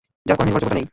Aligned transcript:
যার 0.27 0.35
কোন 0.37 0.43
নির্ভরযোগ্যতা 0.47 0.77
নেই। 0.79 0.87